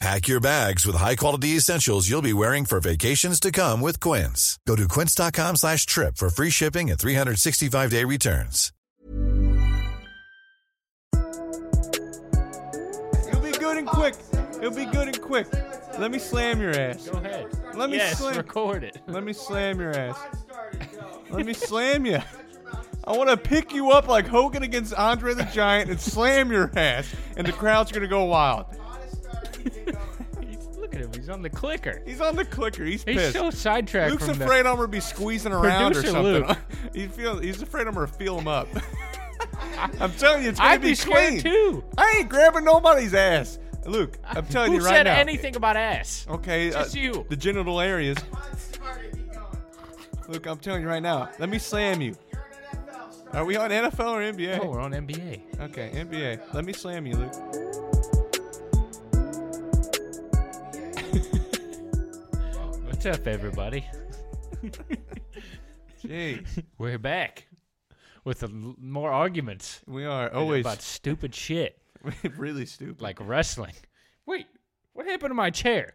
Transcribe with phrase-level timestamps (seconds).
[0.00, 4.56] Pack your bags with high-quality essentials you'll be wearing for vacations to come with Quince.
[4.64, 8.72] Go to quince.com slash trip for free shipping and 365-day returns.
[13.26, 14.14] It'll be good and quick.
[14.58, 15.48] It'll be good and quick.
[15.98, 17.08] Let me slam your ass.
[17.08, 17.48] Go ahead.
[17.74, 18.98] Let me yes, slam- record it.
[19.08, 20.16] Let me slam your ass.
[21.30, 22.20] Let me slam you.
[23.02, 26.70] I want to pick you up like Hogan against Andre the Giant and slam your
[26.76, 28.66] ass, and the crowd's are gonna go wild.
[30.40, 31.10] He's, look at him.
[31.14, 32.02] He's on the clicker.
[32.06, 32.84] He's on the clicker.
[32.84, 36.22] He's He's so sidetracked Luke's from the- afraid I'm gonna be squeezing around or something.
[36.22, 36.56] Luke.
[36.94, 38.68] he feel, he's afraid I'm gonna feel him up.
[40.00, 41.40] I'm telling you, it's gonna I'd be, be clean.
[41.40, 41.84] too.
[41.96, 43.58] I ain't grabbing nobody's ass.
[43.86, 44.90] Luke, I'm telling you right now.
[44.90, 46.26] Who said anything about ass?
[46.28, 47.24] Okay, uh, Just you.
[47.28, 48.18] The genital areas.
[50.28, 51.30] Luke, I'm telling you right now.
[51.38, 52.14] Let me slam you.
[53.32, 54.58] Are we on NFL or NBA?
[54.62, 55.60] Oh, we're on NBA.
[55.60, 56.52] Okay, NBA.
[56.54, 57.32] Let me slam you, Luke.
[63.00, 63.86] What's up, everybody?
[66.04, 67.46] Jeez, We're back
[68.24, 71.80] with a l- more arguments we are always about stupid shit
[72.36, 73.00] really stupid.
[73.00, 73.74] like wrestling.
[74.26, 74.46] Wait,
[74.94, 75.94] what happened to my chair?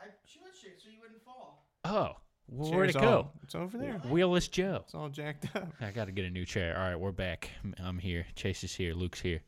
[0.00, 1.66] I pushed it so you wouldn't fall.
[1.84, 2.12] Oh,
[2.46, 3.08] well, where'd it Chair's go?
[3.16, 4.00] all- It's over there.
[4.06, 4.82] Wheelless Joe.
[4.84, 5.66] It's all jacked up.
[5.80, 6.76] I got to get a new chair.
[6.78, 7.50] All right, we're back.
[7.64, 8.24] I'm- I'm here.
[8.36, 8.94] Chase is here.
[8.94, 9.40] Luke's here.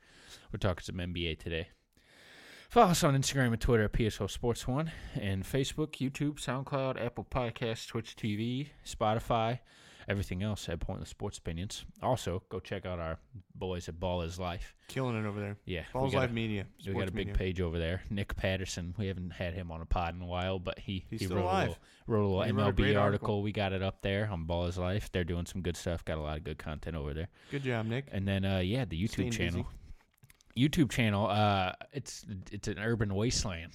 [0.53, 1.69] We're talking some NBA today.
[2.71, 7.27] Follow us on Instagram and Twitter at PSO Sports One, and Facebook, YouTube, SoundCloud, Apple
[7.29, 9.59] Podcasts, Twitch TV, Spotify,
[10.09, 11.85] everything else at Pointless Sports Opinions.
[12.01, 13.19] Also, go check out our
[13.57, 14.77] boys at Ball is Life.
[14.87, 15.57] Killing it over there.
[15.65, 16.67] Yeah, Balls we got Live a- Media.
[16.87, 17.35] We got a big media.
[17.35, 18.03] page over there.
[18.09, 18.95] Nick Patterson.
[18.97, 21.43] We haven't had him on a pod in a while, but he He's he wrote,
[21.43, 21.57] alive.
[21.67, 23.03] A little, wrote a little He wrote a MLB article.
[23.03, 23.43] article.
[23.43, 25.11] We got it up there on Ball is Life.
[25.11, 26.05] They're doing some good stuff.
[26.05, 27.29] Got a lot of good content over there.
[27.51, 28.07] Good job, Nick.
[28.13, 29.67] And then uh, yeah, the YouTube Staying channel.
[30.69, 31.27] YouTube channel.
[31.27, 33.73] Uh, it's it's an urban wasteland.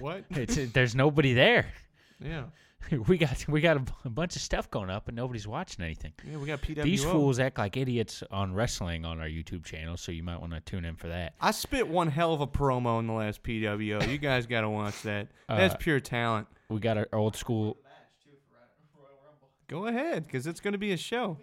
[0.00, 0.24] What?
[0.30, 1.66] It's there's nobody there.
[2.20, 2.44] Yeah.
[3.08, 5.82] We got we got a, b- a bunch of stuff going up, and nobody's watching
[5.82, 6.12] anything.
[6.30, 6.82] Yeah, we got PWO.
[6.82, 10.52] These fools act like idiots on wrestling on our YouTube channel, so you might want
[10.52, 11.32] to tune in for that.
[11.40, 14.06] I spit one hell of a promo in the last PWO.
[14.06, 15.28] You guys got to watch that.
[15.48, 16.46] That's Uh, pure talent.
[16.68, 17.78] We got our old school.
[19.66, 21.38] Go ahead, because it's going to be a show.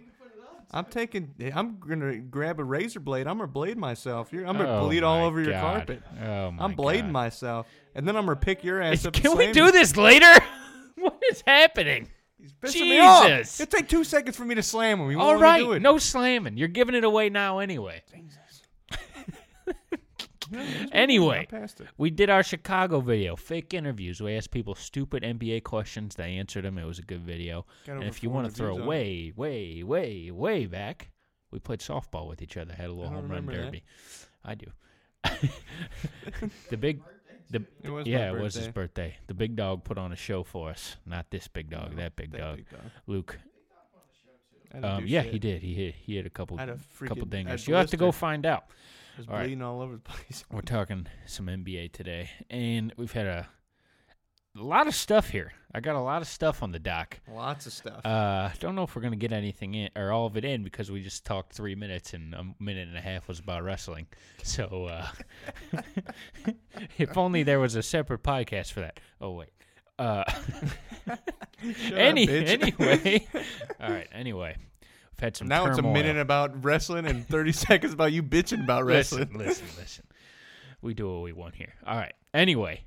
[0.70, 1.34] I'm taking.
[1.54, 3.26] I'm gonna grab a razor blade.
[3.26, 4.32] I'm gonna blade myself.
[4.32, 5.60] You're, I'm gonna Oh bleed all my over your God.
[5.76, 6.02] carpet.
[6.22, 7.12] Oh my I'm blading God.
[7.12, 9.14] myself, and then I'm gonna pick your ass up.
[9.14, 10.32] and Can we slam do this later?
[10.96, 12.08] what is happening?
[12.38, 13.26] He's pissing me off.
[13.28, 13.60] Jesus.
[13.60, 15.10] It'll take two seconds for me to slam him.
[15.10, 15.82] You All won't let me do right, it.
[15.82, 16.56] no slamming.
[16.56, 18.02] You're giving it away now anyway.
[20.92, 21.88] Anyway, passed it.
[21.96, 24.20] we did our Chicago video, fake interviews.
[24.20, 26.14] We asked people stupid NBA questions.
[26.14, 26.78] They answered them.
[26.78, 27.66] It was a good video.
[27.86, 31.10] Got and if you want to throw on way, way, way, way back,
[31.50, 32.72] we played softball with each other.
[32.74, 33.64] Had a little home run remember that.
[33.64, 33.84] derby.
[34.44, 34.66] I do.
[36.70, 37.00] the big,
[37.50, 38.72] the It yeah, it was his birthday.
[39.10, 39.16] birthday.
[39.26, 40.96] The big dog put on a show for us.
[41.06, 42.56] Not this big dog, No, that big that dog.
[42.56, 42.80] big dog.
[43.06, 43.38] Luke.
[44.82, 45.32] Um, yeah, shit.
[45.32, 45.62] he did.
[45.62, 45.94] He hit.
[45.94, 47.68] He hit a couple, I had a couple freaking- had dingers.
[47.68, 48.64] You have to go find out.
[49.16, 49.42] I was All right.
[49.42, 50.44] bleeding all over the place.
[50.50, 53.46] We're talking some NBA today, and we've had a,
[54.58, 55.52] a lot of stuff here.
[55.74, 57.18] I got a lot of stuff on the dock.
[57.30, 58.04] Lots of stuff.
[58.04, 60.90] Uh, don't know if we're gonna get anything in or all of it in because
[60.90, 64.06] we just talked three minutes and a minute and a half was about wrestling.
[64.42, 65.06] So, uh,
[66.98, 69.00] if only there was a separate podcast for that.
[69.20, 69.50] Oh wait,
[69.98, 70.24] Uh,
[71.94, 73.26] any up, anyway,
[73.80, 74.08] all right.
[74.12, 75.48] Anyway, we've had some.
[75.48, 79.28] now it's a minute about wrestling and 30 seconds about you bitching about wrestling.
[79.32, 80.04] Listen, listen, listen.
[80.80, 81.74] We do what we want here.
[81.86, 82.14] All right.
[82.34, 82.84] Anyway,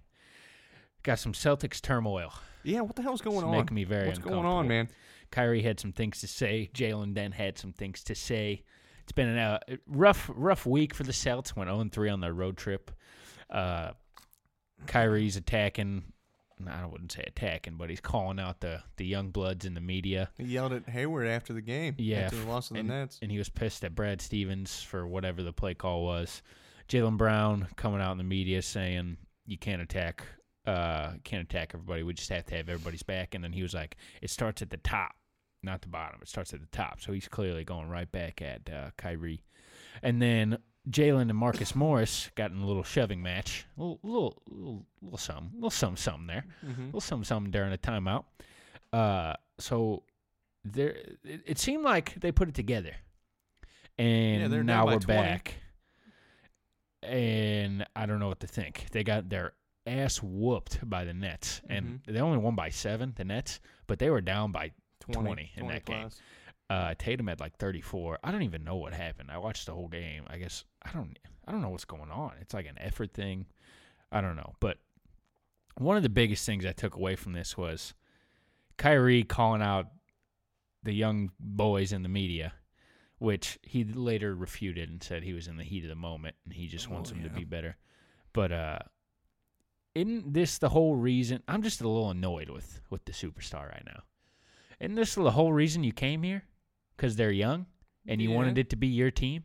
[1.04, 2.34] got some Celtics turmoil.
[2.64, 3.52] Yeah, what the hell's going It's on?
[3.52, 4.90] making me very What's going on, man?
[5.32, 6.70] Kyrie had some things to say.
[6.74, 8.64] Jaylen then had some things to say.
[9.04, 11.56] It's been a uh, rough, rough week for the Celts.
[11.56, 12.92] Went 0 3 on their road trip.
[13.50, 13.92] Uh,
[14.88, 16.04] Kyrie's attacking.
[16.68, 20.30] I wouldn't say attacking, but he's calling out the the young bloods in the media.
[20.38, 21.96] He yelled at Hayward after the game.
[21.98, 23.20] Yeah, after the loss of the and, Nets.
[23.22, 26.42] and he was pissed at Brad Stevens for whatever the play call was.
[26.88, 30.24] Jaylen Brown coming out in the media saying you can't attack,
[30.66, 32.04] uh, can't attack everybody.
[32.04, 33.36] We just have to have everybody's back.
[33.36, 35.14] And then he was like, it starts at the top,
[35.64, 36.20] not the bottom.
[36.22, 37.02] It starts at the top.
[37.02, 39.44] So he's clearly going right back at uh, Kyrie.
[40.04, 44.44] And then Jaylen and Marcus Morris got in a little shoving match, a little, little,
[44.50, 46.86] little, little something, little something, something there Mm-hmm.
[46.86, 48.26] little something, something during a timeout.
[48.94, 50.04] Uh, so
[50.64, 52.96] there, it, it seemed like they put it together,
[53.98, 55.06] and Yeah, now we're 20.
[55.06, 55.56] back.
[57.04, 58.88] And I don't know what to think.
[58.92, 59.54] They got their
[59.86, 62.14] ass whooped by the Nets, and Mm-hmm.
[62.14, 64.72] they only won by seven, the Nets, but they were down by
[65.12, 66.10] 20 in that game.
[66.70, 68.20] Uh, Tatum had like 34.
[68.24, 69.30] I don't even know what happened.
[69.32, 70.24] I watched the whole game.
[70.28, 71.18] I guess I don't.
[71.48, 72.32] I don't know what's going on.
[72.42, 73.46] It's like an effort thing.
[74.12, 74.56] I don't know.
[74.60, 74.78] But
[75.78, 77.94] one of the biggest things I took away from this was
[78.78, 79.88] Kyrie calling out
[80.84, 82.54] the young boys in the media,
[83.20, 86.54] which he later refuted and said he was in the heat of the moment and
[86.54, 87.78] he just wants Oh, them to be better.
[88.34, 88.80] But uh,
[89.94, 91.44] isn't this the whole reason?
[91.48, 94.02] I'm just a little annoyed with with the superstar right now.
[94.80, 96.44] Isn't this the whole reason you came here?
[96.96, 97.66] Because they're young
[98.08, 98.36] and you Yeah.
[98.36, 99.44] wanted it to be your team?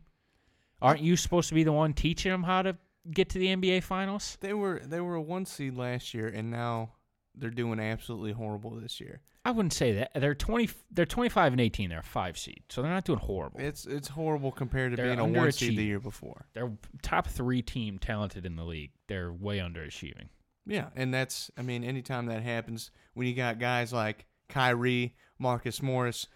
[0.81, 2.77] Aren't you supposed to be the one teaching them how to
[3.11, 4.37] get to the NBA Finals?
[4.41, 6.93] They were they were a one seed last year, and now
[7.35, 9.21] they're doing absolutely horrible this year.
[9.43, 10.11] I wouldn't say that.
[10.15, 11.89] They're 20 they're 25 and 18.
[11.89, 12.61] They're a 5 seed.
[12.69, 13.59] So they're not doing horrible.
[13.59, 16.45] It's it's horrible compared to They're being a one seed the year before.
[16.53, 16.71] They're
[17.01, 18.91] top 3 team talented in the league.
[19.07, 20.29] They're way underachieving.
[20.65, 25.81] Yeah, and that's I mean, anytime that happens, when you got guys like Kyrie, Marcus
[25.81, 26.27] Morris,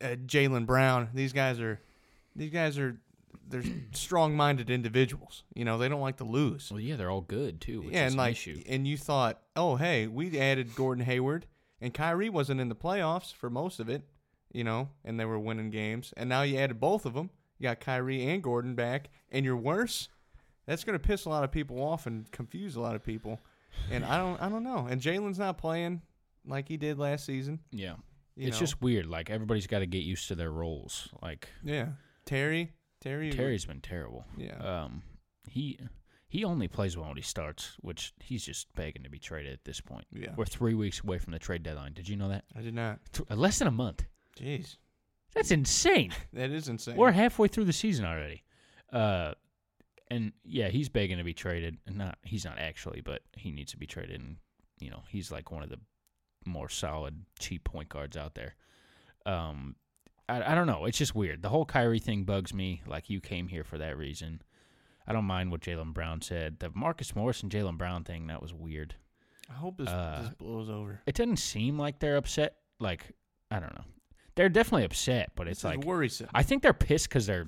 [0.00, 1.80] uh, Jaylen Brown, these guys are
[2.34, 2.98] these guys are
[3.48, 3.62] they're
[3.92, 5.44] strong-minded individuals.
[5.54, 6.70] You know, they don't like to lose.
[6.70, 8.38] Well, yeah, they're all good too, yeah, and an like,
[8.68, 11.46] and you thought, oh, hey, we added Gordon Hayward,
[11.80, 14.02] and Kyrie wasn't in the playoffs for most of it,
[14.52, 17.30] you know, and they were winning games, and now you added both of them.
[17.58, 20.08] You got Kyrie and Gordon back, and you're worse.
[20.66, 23.40] That's going to piss a lot of people off and confuse a lot of people,
[23.90, 24.86] and I don't, I don't know.
[24.90, 26.02] And Jaylen's not playing
[26.46, 27.60] like he did last season.
[27.70, 27.94] Yeah.
[28.36, 28.60] You it's know.
[28.60, 29.06] just weird.
[29.06, 31.08] Like everybody's got to get used to their roles.
[31.22, 31.88] Like yeah.
[32.24, 34.24] Terry, Terry, Terry's been terrible.
[34.36, 34.56] Yeah.
[34.58, 35.02] Um,
[35.48, 35.78] he
[36.28, 39.64] he only plays well when he starts, which he's just begging to be traded at
[39.64, 40.06] this point.
[40.12, 40.34] Yeah.
[40.36, 41.92] We're three weeks away from the trade deadline.
[41.92, 42.44] Did you know that?
[42.56, 42.98] I did not.
[43.12, 44.04] Th- uh, less than a month.
[44.38, 44.76] Jeez,
[45.34, 46.12] That's insane.
[46.32, 46.96] that is insane.
[46.96, 48.42] We're halfway through the season already.
[48.92, 49.32] Uh,
[50.10, 51.78] and yeah, he's begging to be traded.
[51.86, 54.20] And not he's not actually, but he needs to be traded.
[54.20, 54.36] And
[54.78, 55.78] you know, he's like one of the
[56.46, 58.54] more solid, cheap point guards out there.
[59.24, 59.76] Um,
[60.28, 60.84] I, I don't know.
[60.84, 61.42] It's just weird.
[61.42, 62.82] The whole Kyrie thing bugs me.
[62.86, 64.42] Like you came here for that reason.
[65.06, 66.58] I don't mind what Jaylen Brown said.
[66.58, 68.94] The Marcus Morris and Jaylen Brown thing that was weird.
[69.48, 71.00] I hope this, uh, this blows over.
[71.06, 72.56] It doesn't seem like they're upset.
[72.80, 73.12] Like
[73.50, 73.84] I don't know.
[74.34, 76.28] They're definitely upset, but it's like worrisome.
[76.34, 77.46] I think they're pissed because they're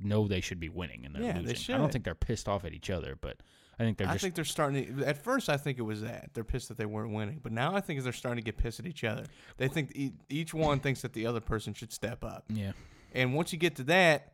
[0.00, 1.74] know they should be winning and they're Yeah, they losing.
[1.74, 3.36] I don't think they're pissed off at each other, but
[3.82, 4.96] I think they're I just think they're starting.
[4.98, 7.52] To, at first, I think it was that they're pissed that they weren't winning, but
[7.52, 9.24] now I think they're starting to get pissed at each other.
[9.56, 12.72] They think e- each one thinks that the other person should step up, yeah.
[13.12, 14.32] and once you get to that,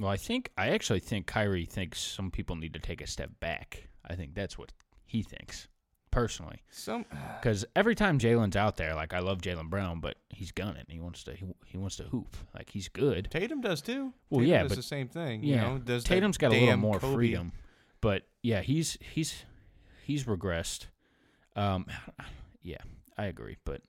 [0.00, 3.30] Well, I think I actually think Kyrie thinks some people need to take a step
[3.40, 3.88] back.
[4.06, 4.72] I think that's what
[5.06, 5.68] he thinks
[6.10, 6.62] personally.
[6.70, 7.04] some
[7.40, 10.84] Because every time Jaylen's out there, like I love Jaylen Brown, but he's gunning.
[10.88, 12.36] He wants to he, he wants to hoop.
[12.54, 13.28] Like he's good.
[13.30, 14.12] Tatum does too.
[14.30, 15.42] Well, Tatum yeah, does but- the same thing.
[15.44, 17.52] Yeah, you know, does Tatum's got a little more Kobe- freedom,
[18.00, 19.44] but yeah, he's he's
[20.04, 20.86] he's regressed.
[21.56, 21.86] Um,
[22.62, 22.78] yeah,
[23.16, 23.82] I agree, but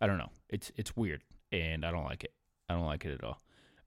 [0.00, 0.30] I don't know.
[0.48, 1.22] It's it's weird,
[1.52, 2.32] and I don't like it.
[2.68, 3.40] I don't like it at all.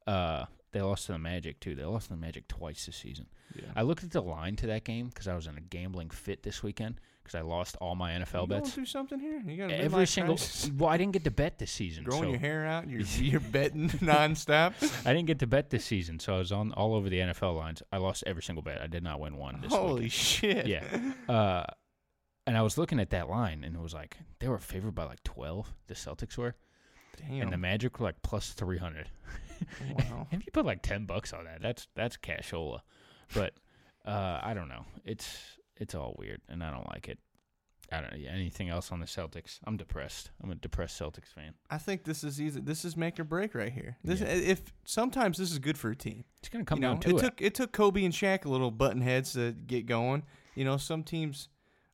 [0.08, 1.76] Uh, they lost to the Magic too.
[1.76, 3.28] They lost to the Magic twice this season.
[3.56, 3.70] Yeah.
[3.76, 6.44] I looked at the line to that game because I was in a gambling fit
[6.44, 8.62] this weekend because I lost all my NFL you bets.
[8.62, 9.42] Going through something here?
[9.46, 10.36] You got Every single.
[10.36, 10.72] crisis?
[10.78, 12.04] Well, I didn't get to bet this season.
[12.04, 12.88] growing so your hair out.
[12.90, 14.74] You're you're betting nonstop.
[15.06, 17.56] I didn't get to bet this season, so I was on all over the NFL
[17.58, 17.84] lines.
[17.92, 18.82] I lost every single bet.
[18.82, 20.12] I did not win one this Holy weekend.
[20.12, 20.68] shit!
[20.68, 20.84] Yeah.
[21.30, 21.66] Uh,
[22.48, 25.06] and I was looking at that line, and it was like they were favored by
[25.06, 25.72] like twelve.
[25.88, 26.56] The Celtics were,
[27.18, 27.42] Damn.
[27.44, 29.10] and the Magic were like plus three hundred.
[29.96, 30.28] wow.
[30.32, 32.82] if you put like ten bucks on that, that's that's cashola.
[33.34, 33.54] But
[34.06, 34.86] uh, I don't know.
[35.06, 35.38] It's
[35.82, 37.20] it's all weird, and I don't like it.
[37.92, 39.60] I don't know anything else on the Celtics.
[39.66, 40.32] I'm depressed.
[40.42, 41.56] I'm a depressed Celtics fan.
[41.70, 43.98] I think this is either this is make or break right here.
[44.02, 44.28] This Yeah.
[44.28, 46.24] if sometimes this is good for a team.
[46.40, 47.20] It's gonna come you know, down to it it.
[47.20, 50.24] took it took Kobe and Shaq a little button heads to get going.
[50.56, 51.50] You know, some teams,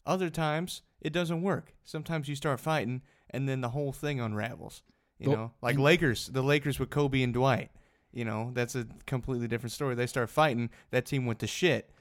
[0.06, 1.74] other times it doesn't work.
[1.84, 3.01] Sometimes you start fighting
[3.32, 4.84] and then the whole thing unravels.
[5.17, 7.72] You Well, know, like Lakers, the Lakers with Kobe and Dwight.
[8.12, 9.96] You know, that's a completely different story.
[9.96, 11.91] They start fighting, that team went to shit.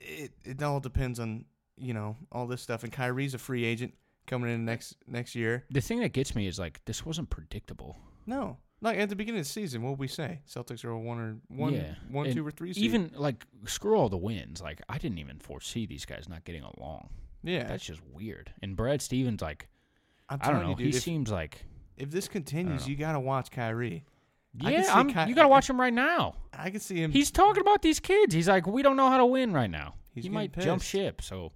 [0.00, 1.44] It it all depends on
[1.76, 2.82] you know all this stuff.
[2.84, 3.94] And Kyrie's a free agent
[4.26, 5.64] coming in next next year.
[5.70, 7.96] the thing that gets me is like this wasn't predictable.
[8.26, 10.40] No, like at the beginning of the season, what would we say?
[10.48, 12.72] Celtics are a one or one, yeah, one, And two or three.
[12.72, 12.82] Seed.
[12.84, 14.60] Even like screw all the wins.
[14.62, 17.08] Like I didn't even foresee these guys not getting along.
[17.42, 18.52] yeah, That's just weird.
[18.62, 19.68] And Brad Stevens, like
[20.28, 21.64] I'm I don't telling know, you, dude, he if, seems like
[21.96, 24.04] if this continues, you gotta watch Kyrie.
[24.54, 24.84] Yeah.
[24.92, 26.34] I'm, Ky- you gotta watch him right now.
[26.52, 27.12] I can see him.
[27.12, 28.34] He's talking about these kids.
[28.34, 29.94] He's like, we don't know how to win right now.
[30.14, 31.22] He's he might jump ship.
[31.22, 31.52] So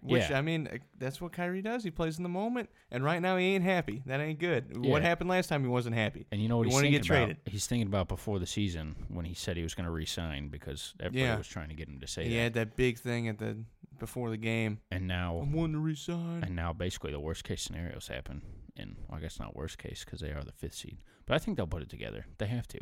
[0.00, 0.38] which yeah.
[0.38, 1.84] I mean, uh, that's what Kyrie does.
[1.84, 4.02] He plays in the moment, and right now he ain't happy.
[4.06, 4.76] That ain't good.
[4.84, 5.62] What happened last time?
[5.62, 6.26] He wasn't happy.
[6.32, 7.16] And you know what You he's thinking get about?
[7.18, 7.36] traded.
[7.46, 10.94] He's thinking about before the season when he said he was going to resign because
[10.98, 11.38] everybody Yeah.
[11.38, 12.40] was trying to get him to say He that.
[12.42, 13.58] had that big thing at the
[14.00, 14.80] before the game.
[14.90, 16.42] And now, I'm wanting to resign.
[16.42, 18.42] and now basically the worst case scenarios happen.
[18.76, 20.98] And well, I guess not worst case because they are the fifth seed.
[21.26, 22.26] But I think they'll put it together.
[22.38, 22.80] They have to.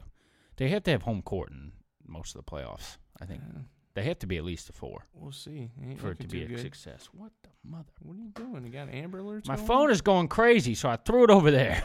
[0.56, 1.72] They have to have home court in
[2.06, 2.96] most of the playoffs.
[3.20, 3.60] I think Uh,
[3.94, 5.70] they have to be at least a four we'll see.
[5.98, 6.60] For it to be a good.
[6.60, 7.08] success.
[7.12, 7.90] What the mother?
[8.02, 8.64] What are you doing?
[8.64, 9.46] You got Amber alerts.
[9.48, 9.66] My going?
[9.66, 11.82] phone is going crazy, so I threw it over there.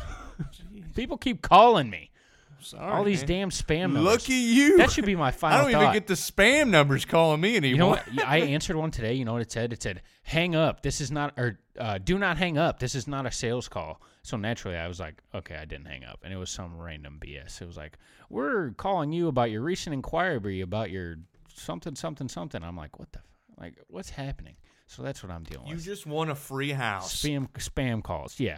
[0.95, 2.12] People keep calling me.
[2.59, 3.27] Sorry, All these man.
[3.27, 4.03] damn spam numbers.
[4.03, 4.77] Look at you.
[4.77, 5.81] That should be my final I don't thought.
[5.83, 7.71] even get the spam numbers calling me anymore.
[7.74, 8.25] You know what?
[8.27, 9.13] I answered one today.
[9.13, 9.71] You know what it said?
[9.74, 10.81] It said, "Hang up.
[10.81, 12.79] This is not, or uh, do not hang up.
[12.79, 16.03] This is not a sales call." So naturally, I was like, "Okay, I didn't hang
[16.03, 17.62] up," and it was some random BS.
[17.62, 21.17] It was like, "We're calling you about your recent inquiry about your
[21.53, 23.20] something, something, something." I'm like, "What the?
[23.20, 23.25] F-
[23.60, 24.55] like, what's happening?"
[24.88, 25.70] So that's what I'm dealing with.
[25.70, 25.86] You with.
[25.86, 27.22] just won a free house.
[27.22, 28.39] spam spam calls.
[28.39, 28.58] Yeah,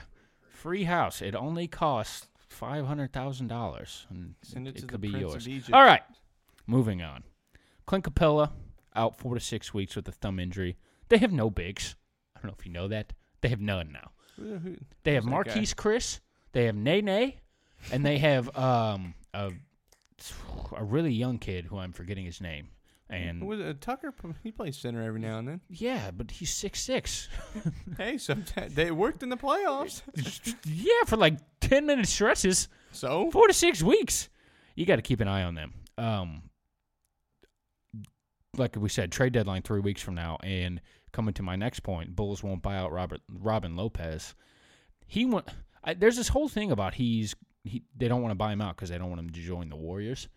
[0.52, 1.22] free house.
[1.22, 5.26] It only costs five hundred thousand dollars, and Send it to the could be Prince
[5.26, 5.50] of yours.
[5.50, 5.74] Egypt.
[5.74, 6.04] All right,
[6.66, 7.26] moving on.
[7.86, 8.52] Clint Capela
[8.96, 10.78] out four to six weeks with a thumb injury.
[11.10, 11.96] They have no bigs.
[12.38, 13.12] I don't know if you know that.
[13.42, 14.12] They have none now.
[15.04, 15.24] They have?
[15.24, 16.20] Marquese Chriss.
[16.54, 17.34] They have Nene,
[17.92, 19.52] and they have um a
[20.76, 22.70] a really young kid who I'm forgetting his name.
[23.10, 23.80] And was it?
[23.80, 24.14] Tucker?
[24.44, 25.62] He plays center every now and then.
[25.70, 27.30] yeah, but he's six six.
[27.98, 30.02] Hey, sometimes they worked in the playoffs.
[30.66, 32.68] yeah, for like ten minute stretches.
[32.92, 34.30] So four to six weeks.
[34.76, 35.74] You got to keep an eye on them.
[35.98, 36.44] Um,
[38.58, 42.16] like we said, trade deadline three weeks from now, and coming to my next point,
[42.16, 44.36] Bulls won't buy out Robert Robin Lopez.
[45.08, 45.48] He went.
[45.84, 47.84] I, there's this whole thing about he's he.
[47.96, 49.76] They don't want to buy him out because they don't want him to join the
[49.76, 50.28] Warriors.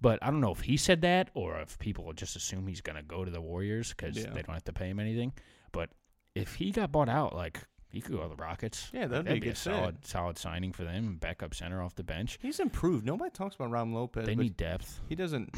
[0.00, 3.02] But I don't know if he said that or if people just assume he's gonna
[3.02, 4.30] go to the Warriors because Yeah.
[4.30, 5.32] they don't have to pay him anything.
[5.72, 5.90] But
[6.34, 7.60] if he got bought out, like
[7.90, 8.90] he could go to the Rockets.
[8.92, 9.58] Yeah, Like, that'd be a good fit.
[9.58, 11.16] solid, solid signing for them.
[11.16, 12.38] Backup center off the bench.
[12.42, 13.04] he's improved.
[13.06, 14.26] Nobody talks about Robin Lopez.
[14.26, 15.00] They need depth.
[15.08, 15.54] he doesn't.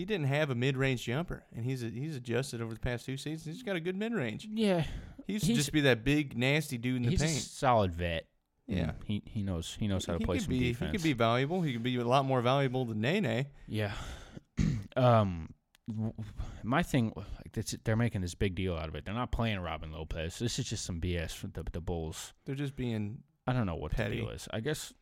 [0.00, 3.18] He didn't have a mid-range jumper, and he's a, he's adjusted over the past two
[3.18, 3.54] seasons.
[3.56, 4.48] He's got a good mid-range.
[4.50, 4.84] Yeah,
[5.26, 7.36] He used to He's- just be that big, nasty dude in the he's a paint.
[7.36, 8.26] solid vet.
[8.66, 8.92] Yeah.
[9.04, 10.92] He he knows he knows how to he play some be, defense.
[10.92, 11.60] He could be valuable.
[11.60, 13.44] He could be a lot more valuable than Nene.
[13.68, 13.92] Yeah.
[14.96, 15.52] um,
[16.62, 17.52] my thing, like,
[17.84, 19.04] they're making this big deal out of it.
[19.04, 20.38] They're not playing Robin Lopez.
[20.38, 22.32] This is just some BS for the the Bulls.
[22.46, 23.18] They're just being.
[23.46, 24.16] I don't know what Petty.
[24.16, 24.48] the deal is.
[24.50, 24.94] I guess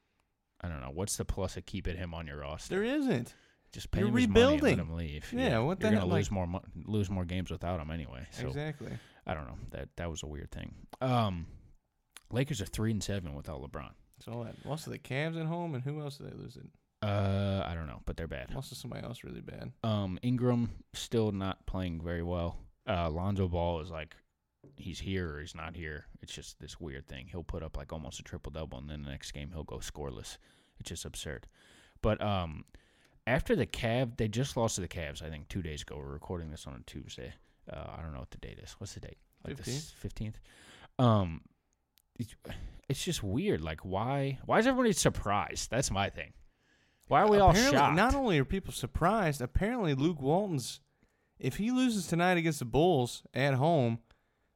[0.60, 2.74] I don't know what's the plus of keeping him on your roster.
[2.74, 3.34] There isn't.
[3.72, 4.76] Just pay you're him his money and rebuilding.
[4.78, 5.32] let him leave.
[5.32, 7.90] Yeah, what the you're hell, gonna lose like- more mo- lose more games without him
[7.90, 8.26] anyway.
[8.32, 8.92] So exactly.
[9.26, 9.58] I don't know.
[9.70, 10.74] That that was a weird thing.
[11.00, 11.46] Um,
[12.30, 13.90] Lakers are three and seven without LeBron.
[14.24, 16.66] So that lost to the Cavs at home, and who else did they lose it?
[17.00, 18.52] Uh, I don't know, but they're bad.
[18.52, 19.70] Lost to somebody else really bad.
[19.84, 22.56] Um, Ingram still not playing very well.
[22.88, 24.16] Uh, Lonzo Ball is like
[24.76, 26.06] he's here or he's not here.
[26.22, 27.28] It's just this weird thing.
[27.30, 29.76] He'll put up like almost a triple double, and then the next game he'll go
[29.76, 30.38] scoreless.
[30.80, 31.46] It's just absurd.
[32.02, 32.64] But um,
[33.28, 35.22] after the Cav, they just lost to the Cavs.
[35.22, 35.96] I think two days ago.
[35.98, 37.32] We're recording this on a Tuesday.
[37.72, 38.74] Uh, I don't know what the date is.
[38.78, 39.18] What's the date?
[39.46, 39.92] Like the 15th.
[39.94, 40.38] fifteenth.
[40.98, 41.42] Um,
[42.18, 42.34] it's,
[42.88, 43.60] it's just weird.
[43.60, 44.38] Like why?
[44.46, 45.70] Why is everybody surprised?
[45.70, 46.32] That's my thing.
[47.06, 47.96] Why are we all Apparently- shocked?
[47.96, 50.80] Not only are people surprised, apparently Luke Walton's,
[51.38, 54.00] if he loses tonight against the Bulls at home,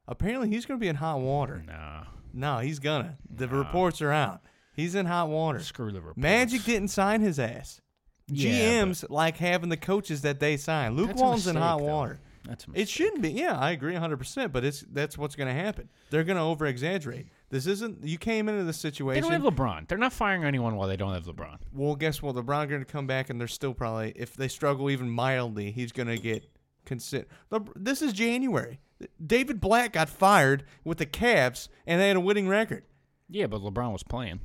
[0.07, 1.63] apparently he's going to be in hot water.
[1.65, 2.03] Nah.
[2.33, 3.17] No, he's gonna.
[3.29, 4.41] The reports are out.
[4.75, 5.59] He's in hot water.
[5.59, 6.17] Screw the reports.
[6.17, 7.79] Magic didn't sign his ass.
[8.27, 10.95] Yeah, GMs like having the coaches that they sign.
[10.95, 11.83] Luke That's a Walton's in hot though.
[11.85, 12.19] water.
[12.45, 12.89] That's a It mistake.
[12.89, 13.31] shouldn't be.
[13.31, 15.89] Yeah, I agree 100%, but it's that's what's going to happen.
[16.09, 17.27] They're going to over exaggerate.
[17.49, 19.23] This isn't you came into this They situation.
[19.23, 19.87] don't have LeBron.
[19.87, 21.57] They're not firing anyone while they don't have LeBron.
[21.73, 22.35] well, guess what?
[22.35, 25.91] LeBron going to come back and they're still probably if they struggle even mildly, he's
[25.91, 26.43] going to get
[26.85, 27.27] consider.
[27.75, 28.79] This is January.
[29.25, 32.83] David Blatt got fired with the Cavs, and they had a winning record.
[33.29, 34.39] Yeah, but LeBron was playing.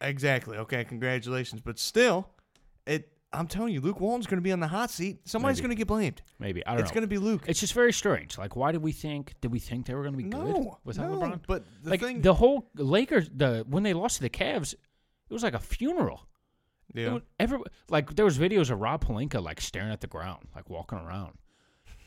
[0.00, 0.56] Exactly.
[0.56, 1.60] Okay, congratulations.
[1.60, 2.28] But still,
[2.90, 3.08] it.
[3.32, 5.20] I'm telling you, Luke Walton's going to be on the hot seat.
[5.24, 6.20] Somebody's going to get blamed.
[6.40, 6.82] Maybe I don't know.
[6.82, 6.94] It's know.
[6.94, 7.44] going to be Luke.
[7.46, 8.36] It's just very strange.
[8.36, 9.34] Like, why did we think?
[9.40, 11.40] Did we think they were going to be good no, without no, LeBron?
[11.46, 15.32] But the like thing, the whole Lakers, the when they lost to the Cavs, it
[15.32, 16.26] was like a funeral.
[16.92, 17.12] It yeah.
[17.14, 20.68] was- every like there was videos of Rob Pelinka like staring at the ground, like
[20.68, 21.34] walking around,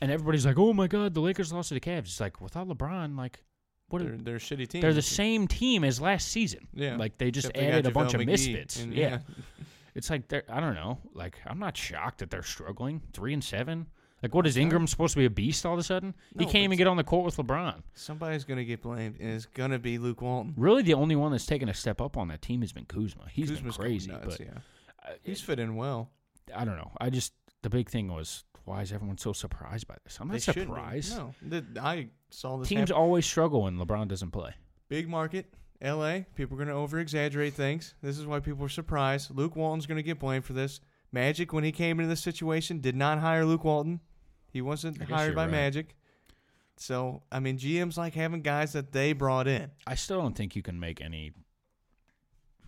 [0.02, 2.68] and everybody's like, "Oh my God, the Lakers lost to the Cavs." It's like without
[2.68, 3.42] LeBron, like
[3.88, 4.02] what?
[4.02, 4.80] they're, they're a shitty team.
[4.80, 6.68] they're the same team as last season.
[6.72, 6.96] Yeah.
[6.96, 8.80] like they just Except they got added a bunch of JaVale McGee, misfits.
[8.82, 9.18] and, yeah.
[9.94, 10.98] it's like they're I don't know.
[11.12, 13.02] Like I'm not shocked that they're struggling.
[13.12, 13.86] Three and seven.
[14.22, 16.14] Like what is Ingram supposed to be a beast all of a sudden?
[16.38, 17.82] he can't even get on the court with LeBron.
[17.92, 20.54] Somebody's going to get blamed, and it's going to be Luke Walton.
[20.56, 23.24] Really, the only one that's taken a step up on that team has been Kuzma.
[23.30, 24.46] He's Kuzma's been crazy, nuts, but yeah.
[25.04, 26.10] uh, he's fit in well.
[26.54, 26.90] I don't know.
[26.98, 30.18] I just the big thing was why is everyone so surprised by this?
[30.20, 30.60] I'm They not be.
[30.62, 31.16] surprised.
[31.18, 31.34] No,
[31.82, 32.68] I saw this.
[32.68, 32.94] Teams happen.
[32.94, 34.54] always struggle when LeBron doesn't play.
[34.88, 35.52] Big market,
[35.84, 36.26] L.A.
[36.34, 37.94] People are going to over exaggerate things.
[38.02, 39.30] This is why people are surprised.
[39.30, 40.80] Luke Walton's going to get blamed for this.
[41.12, 44.00] Magic, when he came into this situation, did not hire Luke Walton.
[44.50, 45.50] He wasn't hired by right.
[45.50, 45.94] Magic.
[46.76, 49.70] So, I mean, GM's like having guys that they brought in.
[49.86, 51.32] I still don't think you can make any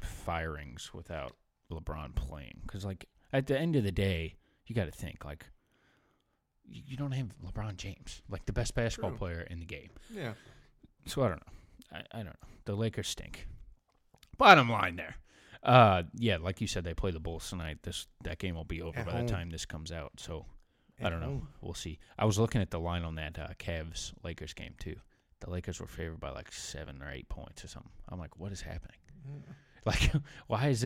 [0.00, 1.32] firings without
[1.72, 5.46] LeBron playing because, like, at the end of the day, you got to think like
[6.68, 9.18] you don't have LeBron James, like the best basketball True.
[9.18, 9.90] player in the game.
[10.12, 10.32] Yeah.
[11.06, 11.52] So I don't know.
[11.92, 12.48] I, I don't know.
[12.66, 13.48] The Lakers stink.
[14.38, 15.16] Bottom line there.
[15.62, 17.78] Uh, yeah, like you said, they play the Bulls tonight.
[17.82, 19.26] This that game will be over At by home.
[19.26, 20.12] the time this comes out.
[20.18, 20.44] So
[21.02, 21.26] I don't know.
[21.26, 21.48] home.
[21.60, 21.98] We'll see.
[22.18, 24.96] I was looking at the line on that uh, Cavs Lakers game too.
[25.40, 27.90] The Lakers were favored by like seven or eight points or something.
[28.08, 28.98] I'm like, what is happening?
[29.86, 30.10] Like,
[30.48, 30.85] why is it?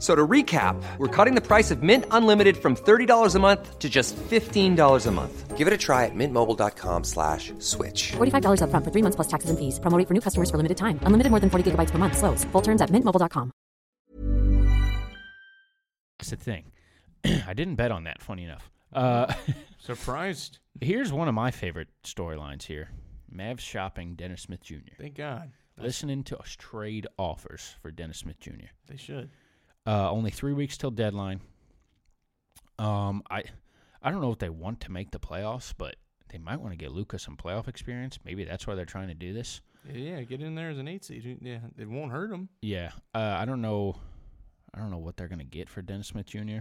[0.00, 3.78] F- So to recap, we're cutting the price of Mint Unlimited from $30 a month
[3.78, 5.58] to just $15 a month.
[5.58, 8.12] Give it a try at mintmobile.com slash switch.
[8.12, 9.78] $45 upfront for three months plus taxes and fees.
[9.78, 10.98] Promo rate for new customers for limited time.
[11.02, 12.16] Unlimited more than 40 gigabytes per month.
[12.16, 12.44] Slows.
[12.52, 13.52] Full terms at mintmobile.com.
[16.18, 16.72] That's the thing.
[17.46, 18.22] I didn't bet on that.
[18.22, 18.70] Funny enough.
[18.92, 19.32] Uh,
[19.78, 20.58] Surprised.
[20.80, 22.90] here's one of my favorite storylines here:
[23.34, 24.94] Mavs shopping Dennis Smith Jr.
[24.98, 25.52] Thank God.
[25.78, 28.68] Listening to trade offers for Dennis Smith Jr.
[28.86, 29.30] They should.
[29.90, 31.40] Uh, only three weeks till deadline.
[32.78, 33.42] Um, I,
[34.02, 35.96] I don't know if they want to make the playoffs, but
[36.28, 38.18] they might want to get Luka some playoff experience.
[38.24, 39.60] Maybe that's why they're trying to do this.
[39.92, 41.38] Yeah, get in there as an eight seed.
[41.42, 42.48] Yeah, it won't hurt them.
[42.62, 42.92] Yeah.
[43.14, 43.96] Uh, I don't know.
[44.72, 46.58] I don't know what they're gonna get for Dennis Smith Jr.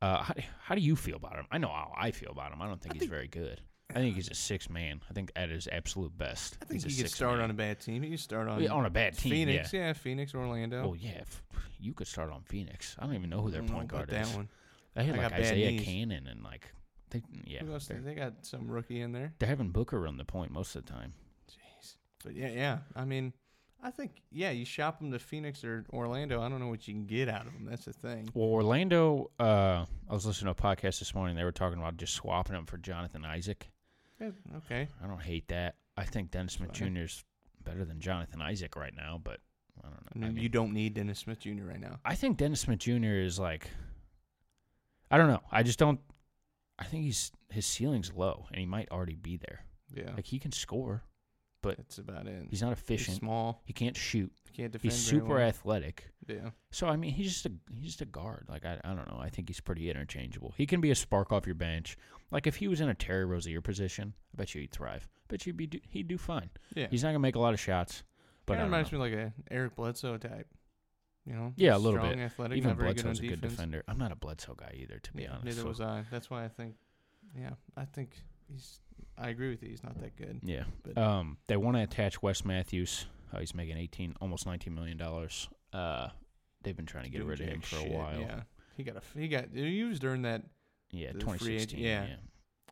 [0.00, 1.46] Uh, how, how do you feel about him?
[1.50, 2.62] I know how I feel about him.
[2.62, 3.60] I don't think he's very good.
[3.94, 5.00] I think he's a six man.
[5.08, 6.58] I think at his absolute best.
[6.60, 7.44] I think he could start man.
[7.44, 8.02] on a bad team.
[8.02, 9.88] He could start on Yeah, on a bad team, Phoenix, yeah.
[9.88, 10.82] yeah, Phoenix, Orlando.
[10.90, 11.42] Oh yeah, f-
[11.78, 12.96] you could start on Phoenix.
[12.98, 14.14] I don't even know who their I point guard is.
[14.14, 14.48] that one.
[14.94, 15.82] They had I like Isaiah knees.
[15.82, 16.72] Canaan and like
[17.10, 17.62] they yeah.
[17.62, 19.34] They're, got some rookie in there.
[19.38, 21.12] they're having Booker run the point most of the time.
[21.50, 21.96] Jeez.
[22.24, 22.78] But yeah, yeah.
[22.94, 23.32] I mean,
[23.82, 26.40] I think yeah, you shop them to Phoenix or Orlando.
[26.42, 27.66] I don't know what you can get out of them.
[27.68, 28.28] That's the thing.
[28.34, 29.30] Well, Orlando.
[29.38, 31.36] Uh, I was listening to a podcast this morning.
[31.36, 33.68] They were talking about just swapping them for Jonathan Isaac.
[34.20, 34.88] Yeah, okay.
[35.02, 35.76] I don't hate that.
[35.96, 36.72] I think Dennis Smith.
[36.72, 37.00] Jr.
[37.00, 37.22] is
[37.64, 39.40] better than Jonathan Isaac right now, but
[39.84, 40.10] I don't know.
[40.14, 41.64] I, mean, mean, you don't need Dennis Smith Jr.
[41.64, 41.98] right now.
[42.04, 42.92] I think Dennis Smith Jr.
[43.16, 43.68] is like,
[45.10, 45.42] I don't know.
[45.52, 46.00] I just don't.
[46.78, 49.60] I think he's his ceiling's low, and he might already be there.
[49.94, 51.04] Yeah, Like he can score,
[51.62, 52.46] but that's about it.
[52.50, 53.16] he's not He's efficient.
[53.18, 53.62] small.
[53.64, 54.32] He can't shoot.
[54.44, 54.92] He can't defend.
[54.92, 55.38] He's super well.
[55.48, 56.10] athletic.
[56.26, 56.50] Yeah.
[56.72, 58.46] So I mean, he's just a he's just a guard.
[58.48, 59.18] Like I, I don't know.
[59.20, 60.52] I think he's pretty interchangeable.
[60.56, 61.96] He can be a spark off your bench.
[62.32, 65.08] Like if he was in a Terry Rozier position, I bet you he'd thrive.
[65.14, 66.50] I bet you he'd be do, he'd do fine.
[66.74, 66.88] Yeah.
[66.90, 68.02] He's not gonna make a lot of shots,
[68.46, 68.98] but Kind of reminds know.
[68.98, 70.46] me like a Eric Bledsoe type.
[71.26, 71.52] You know.
[71.56, 72.18] yeah, a little strong, bit.
[72.20, 73.82] Athletic, Even Bledsoe's a good, on good defender.
[73.88, 75.44] I'm not a Bledsoe guy either, to be yeah, honest.
[75.44, 76.04] neither so- was I.
[76.10, 76.76] That's why I think.
[77.36, 78.10] Yeah, I think
[78.48, 78.80] he's.
[79.18, 79.70] I agree with you.
[79.70, 80.38] He's not that good.
[80.44, 80.64] Yeah.
[80.84, 83.06] But- Um, they want to attach Wes Matthews.
[83.32, 85.48] Uh, he's making 18, almost 19 million dollars.
[85.72, 86.10] Uh,
[86.62, 88.20] they've been trying to get Doing rid of him for a while.
[88.20, 88.42] Yeah,
[88.76, 89.18] he got a.
[89.18, 89.46] He got.
[89.52, 90.42] He was during that
[90.92, 91.80] Yeah, The free agent- 2016.
[91.80, 92.06] yeah.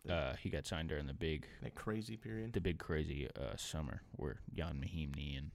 [0.06, 0.14] yeah.
[0.14, 2.52] Uh, he got signed during the big, that crazy period.
[2.52, 5.50] the big crazy uh, summer where Ian Mahinmi and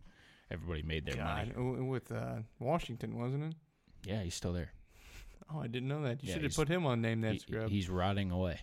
[0.51, 1.81] everybody made their God, money.
[1.81, 3.53] with uh, Washington, wasn't it?
[4.05, 4.71] Yeah, he's still there.
[5.53, 6.21] Oh, I didn't know that.
[6.23, 7.69] You Yeah, should have put him on name that He- scrub.
[7.69, 8.59] he's rotting away.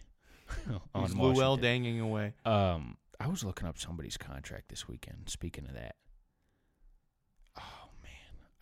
[0.94, 1.60] on He's Washington.
[1.60, 2.34] danging away.
[2.44, 5.28] Um, I was looking up somebody's contract this weekend.
[5.28, 5.96] Speaking of that,
[7.58, 8.12] oh man,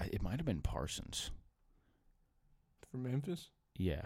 [0.01, 1.31] I, it might have been Parsons.
[2.91, 3.51] For Memphis?
[3.77, 4.03] Yeah,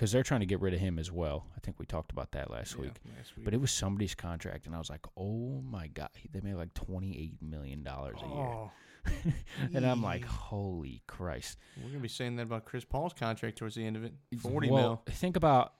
[0.00, 1.44] because they're trying to get rid of him as well.
[1.54, 2.94] I think we talked about that last Yeah, week.
[3.18, 3.44] last week.
[3.44, 6.72] But it was somebody's contract, and I was like, "Oh my god!" They made like
[6.72, 8.70] twenty-eight million dollars a year, Oh,
[9.74, 13.74] and I'm like, "Holy Christ!" we're gonna be saying that about Chris Paul's contract towards
[13.74, 14.14] the end of it.
[14.38, 15.14] Forty well, mil.
[15.16, 15.74] Think about,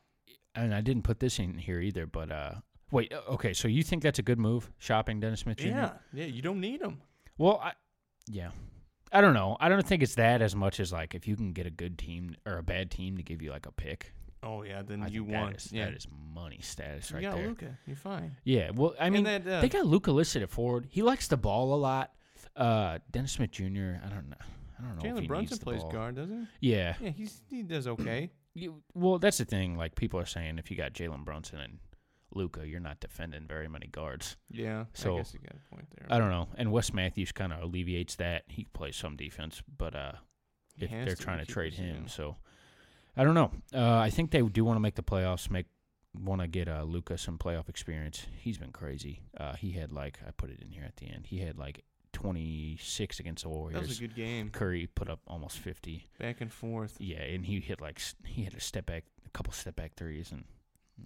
[0.54, 2.56] and I didn't put this in here either, but uh,
[2.90, 5.68] wait, okay, so you think that's a good move, shopping Dennis Smith Jr.?
[5.68, 6.26] Yeah, yeah.
[6.26, 7.00] You don't need him.
[7.38, 7.72] Well, I,
[8.28, 8.50] yeah,
[9.12, 9.56] I don't know.
[9.60, 11.98] I don't think it's that as much as like if you can get a good
[11.98, 14.12] team or a bad team to give you like a pick.
[14.42, 15.50] Oh yeah, then I you won.
[15.50, 17.48] That is, yeah, that is money status you right got there.
[17.48, 17.78] Luka.
[17.86, 18.36] You're fine.
[18.44, 20.86] Yeah, well, I mean, that, uh, they got Luka listed at forward.
[20.88, 22.12] He likes the ball a lot.
[22.56, 23.96] Uh, Dennis Smith Jr.
[24.04, 24.36] I don't know.
[24.78, 25.10] I don't know.
[25.10, 25.92] if Jalen Brunson needs the plays ball.
[25.92, 26.70] guard, doesn't he?
[26.70, 26.94] Yeah.
[27.00, 28.30] Yeah, he's he does okay.
[28.54, 29.76] You, well, that's the thing.
[29.76, 31.78] Like people are saying, if you got Jalen Brunson and
[32.34, 34.36] Luka, you're not defending very many guards.
[34.50, 36.06] Yeah, So, I guess you got a point there.
[36.10, 36.48] I don't know.
[36.56, 38.44] And Wes Matthews kind of alleviates that.
[38.48, 40.12] He plays some defense, but uh,
[40.78, 42.36] if they're to trying to trade him, so
[43.16, 43.50] I don't know.
[43.74, 45.50] Uh, I think they do want to make the playoffs.
[45.50, 45.66] Make
[46.14, 48.26] want to get uh, Luka some playoff experience.
[48.38, 49.22] He's been crazy.
[49.36, 51.26] Uh, he had like I put it in here at the end.
[51.26, 53.80] He had like 26 against the Warriors.
[53.80, 54.50] That was a good game.
[54.50, 56.08] Curry put up almost 50.
[56.18, 56.96] Back and forth.
[57.00, 59.94] Yeah, and he hit like s- he had a step back, a couple step back
[59.94, 60.44] threes, and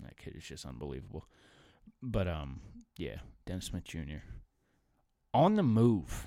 [0.02, 1.26] that kid is just unbelievable.
[2.02, 2.60] But um,
[2.96, 4.22] yeah, Dennis Smith Jr.
[5.32, 6.26] on the move.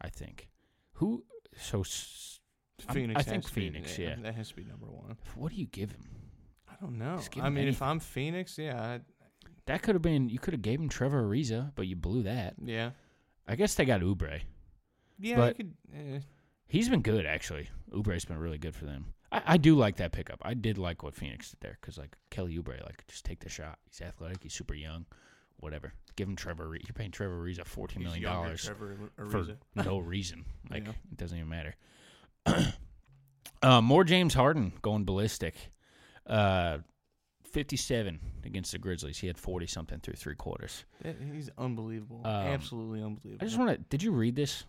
[0.00, 0.48] I think
[0.94, 1.24] who
[1.56, 1.82] so.
[2.92, 3.18] Phoenix.
[3.18, 4.16] I think to be- Phoenix, yeah.
[4.22, 5.16] that has to be number one.
[5.34, 6.04] what do you give him?
[6.68, 7.18] I don't know.
[7.40, 7.80] I mean, if.
[7.80, 9.00] I'm Phoenix, yeah, I,
[9.64, 12.54] That could have been you could have gave him Trevor Ariza, but you blew that.
[12.62, 12.90] yeah,
[13.48, 14.40] I guess they got Oubre.
[15.18, 15.36] yeah.
[15.36, 15.74] But- you could.
[15.94, 16.18] Eh.
[16.68, 17.70] He's been good actually.
[17.92, 19.14] Oubre's been really good for them.
[19.32, 20.40] I, I do like that pickup.
[20.42, 23.48] I did like what Phoenix did there because like Kelly Oubre, like just take the
[23.48, 23.78] shot.
[23.88, 24.42] He's athletic.
[24.42, 25.06] He's super young.
[25.58, 25.94] Whatever.
[26.16, 26.68] Give him Trevor.
[26.68, 29.46] Re- You're paying Trevor Ariza fourteen million dollars Trevor for
[29.82, 30.44] no reason.
[30.70, 30.92] Like Yeah.
[31.10, 31.74] it doesn't even matter.
[33.62, 35.54] uh, more James Harden going ballistic.
[36.26, 36.78] Uh,
[37.44, 39.18] fifty-seven against the Grizzlies.
[39.18, 40.84] He had forty something through three quarters.
[41.32, 42.20] He's unbelievable.
[42.24, 43.38] Um, Absolutely unbelievable.
[43.44, 43.78] I just want to.
[43.88, 44.64] Did you read this?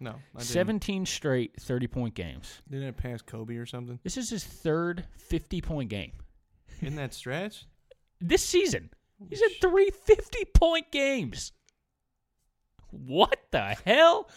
[0.00, 0.10] No.
[0.10, 0.42] I didn't.
[0.48, 2.62] Seventeen straight thirty-point games.
[2.70, 6.12] Didn't it pass Kobe or something This is his third fifty-point game
[6.80, 7.66] in that stretch?
[8.20, 8.90] this season.
[9.28, 11.52] He's had three 50 point games.
[12.90, 14.28] What the hell?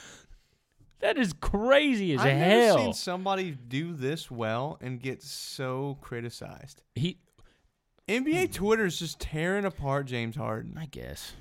[1.00, 2.78] That is crazy as I've never hell.
[2.78, 6.82] seen somebody do this well and get so criticized.
[6.96, 7.18] he,
[8.08, 10.78] NBA Twitter is just tearing apart James Harden.
[10.78, 11.34] I guess.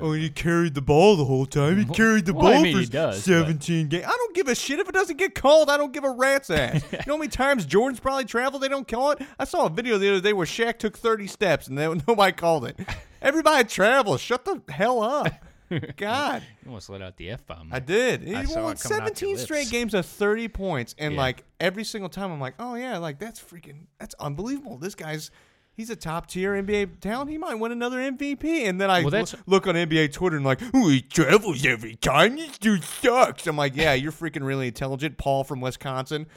[0.00, 1.78] Oh, he carried the ball the whole time.
[1.78, 4.04] He carried the well, I ball mean, for he does, but- 17 games.
[4.04, 5.70] I don't give a shit if it doesn't get called.
[5.70, 6.82] I don't give a rat's ass.
[6.92, 9.22] you know how many times Jordan's probably traveled, they don't call it?
[9.38, 12.66] I saw a video the other day where Shaq took 30 steps and nobody called
[12.66, 12.78] it.
[13.22, 14.20] Everybody travels.
[14.20, 15.32] Shut the hell up.
[15.96, 16.42] God.
[16.62, 17.70] You almost let out the F bomb.
[17.72, 18.22] I did.
[18.34, 19.70] I He saw won it coming out your 17 straight lips.
[19.70, 20.94] games of 30 points.
[20.98, 21.20] And Yeah.
[21.20, 24.76] like every single time, I'm like, oh, yeah, like that's freaking, that's unbelievable.
[24.78, 25.30] This guy's,
[25.76, 27.30] he's a top tier NBA talent.
[27.30, 28.66] He might win another MVP.
[28.66, 32.36] And then I Well, look on NBA Twitter and like, oh, he travels every time.
[32.36, 33.46] This dude sucks.
[33.46, 35.18] I'm like, yeah, you're freaking really intelligent.
[35.18, 36.26] Paul from Wisconsin.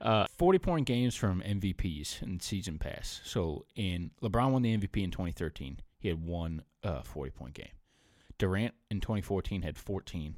[0.00, 3.20] Uh, 40 point games from MVPs in season pass.
[3.24, 5.78] So in LeBron won the MVP in 2013.
[6.00, 7.68] He had one uh, 40 point game.
[8.38, 10.36] Durant in 2014 had 14.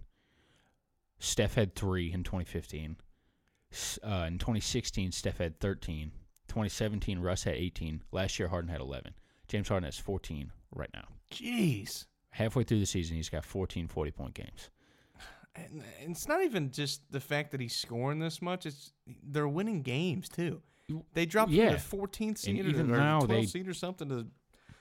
[1.19, 2.97] Steph had three in 2015.
[4.03, 6.13] Uh, in 2016, Steph had 13.
[6.51, 8.03] 2017, Russ had 18.
[8.13, 9.15] Last year, Harden had 11.
[9.49, 11.05] James Harden has 14 right now.
[11.33, 12.07] Jeez.
[12.31, 14.69] Halfway through the season, he's got 14 40 point games.
[15.57, 18.67] And it's not even just the fact that he's scoring this much.
[18.67, 20.63] It's they're winning games too.
[21.15, 21.77] They dropped Yeah.
[21.77, 24.27] from the 14th seed or, now 12th they- seed or something to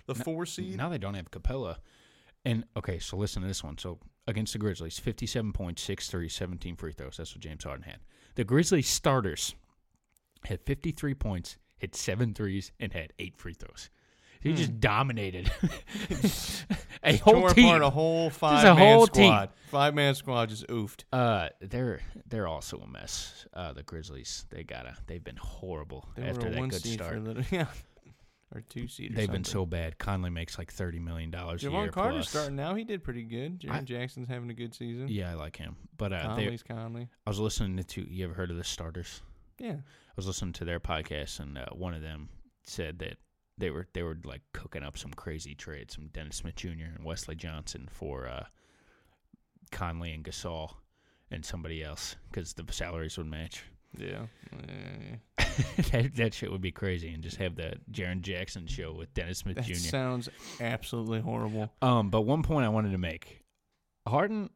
[0.05, 0.75] the four seed.
[0.77, 1.77] Now they don't have Capela.
[2.45, 3.77] And okay, so listen to this one.
[3.77, 7.17] So against the Grizzlies, 57 points, 6 threes, 17 free throws.
[7.17, 7.99] That's what James Harden had.
[8.35, 9.55] The Grizzlies starters
[10.45, 13.89] had 53 points, hit seven threes, and had eight free throws.
[14.41, 15.51] He just dominated
[17.03, 17.65] a whole Tore team.
[17.67, 19.25] apart a whole five a man whole team.
[19.31, 19.49] squad.
[19.69, 21.03] Five man squad just oofed.
[21.11, 23.45] Uh, they're they're also a mess.
[23.53, 27.07] Uh, the Grizzlies, they gotta they've been horrible They after that good seed for a
[27.07, 27.23] start.
[27.23, 27.65] little, yeah,
[28.55, 29.11] or two seed.
[29.11, 29.97] or They've been so bad.
[29.97, 32.29] Conley makes like thirty million dollars a Jevon Carter's plus.
[32.29, 32.75] starting now.
[32.75, 33.59] He did pretty good.
[33.59, 35.07] Jaren Jackson's having a good season.
[35.09, 35.75] Yeah, I like him.
[35.97, 37.09] But uh, Conley's Conley.
[37.25, 38.09] I was listening to.
[38.09, 39.21] You ever heard of the starters?
[39.59, 39.75] Yeah.
[40.19, 42.27] I was listening to their podcast, and uh, one of them
[42.63, 43.19] said that
[43.57, 46.91] they were they were like cooking up some crazy trades, some Dennis Smith Jr.
[46.93, 48.43] and Wesley Johnson for uh,
[49.71, 50.73] Conley and Gasol
[51.31, 53.63] and somebody else because the salaries would match.
[53.97, 54.25] Yeah.
[54.51, 55.45] Eh,
[55.93, 59.37] that, that shit would be crazy, and just have the Jaren Jackson show with Dennis
[59.37, 59.75] Smith that Jr.
[59.75, 60.27] sounds
[60.59, 61.71] absolutely horrible.
[61.81, 63.41] Um, but one point I wanted to make:
[64.05, 64.49] Harden,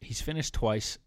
[0.00, 0.98] he's finished twice,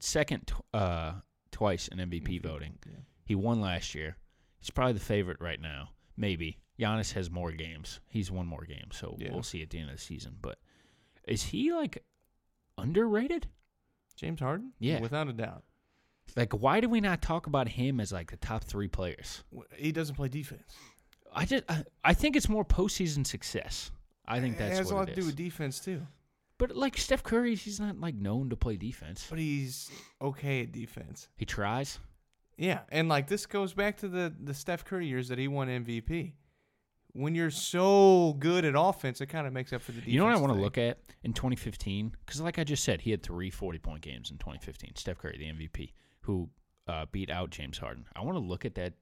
[0.00, 1.12] second uh,
[1.52, 2.80] twice in MVP voting.
[2.84, 2.96] Yeah.
[3.26, 4.16] He won last year.
[4.60, 5.90] He's probably the favorite right now.
[6.16, 8.00] Maybe Giannis has more games.
[8.08, 9.32] He's won more games, so Yeah.
[9.32, 10.36] we'll see at the end of the season.
[10.40, 10.58] But
[11.28, 12.02] is he like
[12.78, 13.48] underrated?
[14.16, 14.72] James Harden?
[14.78, 15.00] Yeah.
[15.00, 15.64] Without a doubt.
[16.36, 19.44] Like, why do we not talk about him as like the top three players?
[19.76, 20.74] He doesn't play defense.
[21.34, 23.90] I just, I, I think it's more postseason success.
[24.26, 26.02] I think it that's has a lot it to do with defense too.
[26.58, 29.26] But like Steph Curry, he's not like known to play defense.
[29.28, 29.90] But he's
[30.22, 31.28] okay at defense.
[31.36, 31.98] He tries.
[32.56, 35.68] Yeah, and like this goes back to the the Steph Curry years that he won
[35.68, 36.32] MVP.
[37.12, 40.12] When you're so good at offense, it kind of makes up for the defense.
[40.12, 42.14] You know what I want to look at in 2015?
[42.24, 44.96] Because, like I just said, he had three 40 point games in 2015.
[44.96, 46.50] Steph Curry, the MVP, who
[46.88, 48.04] uh, beat out James Harden.
[48.14, 48.94] I want to look at that,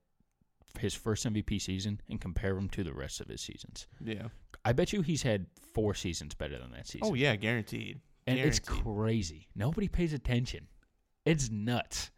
[0.79, 3.89] his first MVP season, and compare him to the rest of his seasons.
[4.05, 4.29] Yeah.
[4.65, 7.09] I bet you he's had four seasons better than that season.
[7.11, 8.01] Oh yeah, guaranteed.
[8.27, 9.49] And it's crazy.
[9.55, 10.69] Nobody pays attention.
[11.27, 12.11] It's nuts.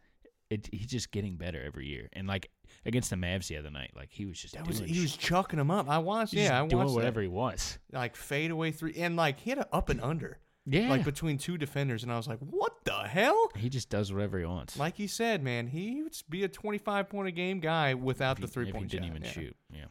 [0.49, 2.09] It, he's just getting better every year.
[2.13, 2.49] And, like,
[2.85, 5.57] against the Mavs the other night, like, he was just That was he was chucking
[5.57, 5.89] them up.
[5.89, 6.33] I watched.
[6.33, 7.25] Yeah, I just doing whatever that.
[7.25, 7.79] he wants.
[7.91, 10.39] like fade away three, and like hit an up and under.
[10.69, 10.89] Yeah.
[10.89, 14.37] Like between two defenders, and I was like, "What the hell?" he just does whatever
[14.37, 14.77] he wants.
[14.77, 18.41] Like you said, man, he would be a 25 point a game guy without if
[18.41, 19.15] the three point he didn't shot.
[19.15, 19.31] even yeah.
[19.31, 19.55] shoot.
[19.73, 19.85] Yeah.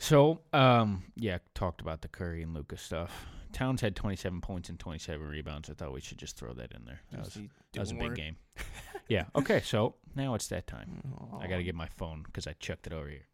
[0.00, 3.26] So, um, yeah, talked about the Curry and Luka's stuff.
[3.52, 5.70] Towns had 27 points and 27 rebounds.
[5.70, 7.00] I thought we should just throw that in there.
[7.12, 7.38] That was,
[7.72, 8.36] that was a big game.
[9.08, 9.24] yeah.
[9.36, 9.60] Okay.
[9.64, 11.02] So now it's that time.
[11.40, 13.26] I got to get my phone because I chucked it over here.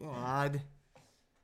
[0.00, 0.62] God.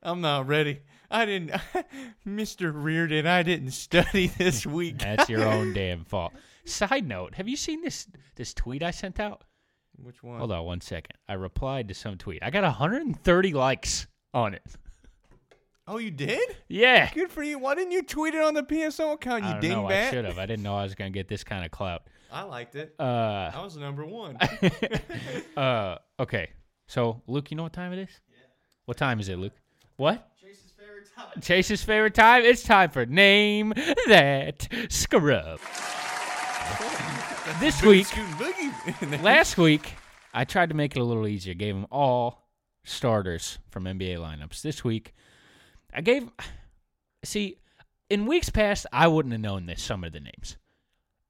[0.02, 0.80] I'm not ready.
[1.10, 1.50] I didn't,
[2.26, 2.72] Mr.
[2.74, 3.26] Reardon.
[3.26, 4.98] I didn't study this week.
[4.98, 6.32] That's your own damn fault.
[6.64, 9.44] Side note: Have you seen this this tweet I sent out?
[10.02, 10.38] Which one?
[10.38, 11.16] Hold on one second.
[11.28, 12.42] I replied to some tweet.
[12.42, 14.62] I got 130 likes on it.
[15.86, 16.56] Oh, you did?
[16.68, 17.12] Yeah.
[17.12, 17.58] Good for you.
[17.58, 19.44] Why didn't you tweet it on the PSO account?
[19.44, 19.88] You I don't know.
[19.88, 20.38] I should have.
[20.38, 22.04] I didn't know I was gonna get this kind of clout.
[22.32, 22.94] I liked it.
[22.98, 23.50] Uh.
[23.54, 24.36] I was number one.
[25.56, 26.50] uh, okay.
[26.86, 28.20] So, Luke, you know what time it is?
[28.30, 28.36] Yeah.
[28.84, 29.52] What time is it, Luke?
[29.96, 30.28] What?
[30.40, 31.40] Chase's favorite time.
[31.40, 32.44] Chase's favorite time.
[32.44, 33.72] It's time for name
[34.08, 35.60] that scrub.
[37.60, 38.06] this week,
[39.22, 39.92] last week,
[40.32, 41.54] I tried to make it a little easier.
[41.54, 42.48] Gave them all
[42.84, 44.62] starters from NBA lineups.
[44.62, 45.14] This week,
[45.92, 46.28] I gave.
[47.24, 47.58] See,
[48.08, 49.82] in weeks past, I wouldn't have known this.
[49.82, 50.56] Some of the names.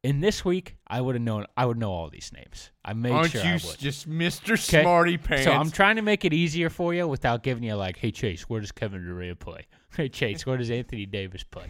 [0.03, 1.45] In this week, I would have known.
[1.59, 2.71] I would know all these names.
[2.83, 3.79] I made Aren't sure you I would.
[3.79, 4.57] just Mr.
[4.57, 4.81] 'Kay?
[4.83, 5.45] Smarty Pants?
[5.45, 8.43] So I'm trying to make it easier for you without giving you like, hey Chase,
[8.49, 9.67] where does Kevin Durant play?
[9.97, 11.65] Hey Chase, where does Anthony Davis play?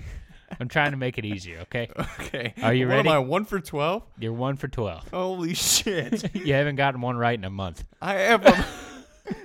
[0.60, 1.88] I'm trying to make it easier, okay?
[2.20, 2.52] okay.
[2.62, 3.08] Are you what ready?
[3.08, 4.02] am I, one for 12?
[4.18, 5.08] You're one for twelve.
[5.10, 6.34] Holy shit.
[6.34, 7.82] you haven't gotten one right in a month.
[8.02, 8.66] I have a,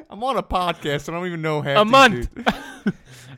[0.10, 1.08] I'm on a podcast.
[1.08, 2.30] I don't even know half A month.